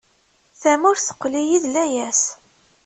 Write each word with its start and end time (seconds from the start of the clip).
Tamurt 0.61 1.03
teqqel-iyi 1.07 1.57
d 1.63 1.65
layas. 1.73 2.23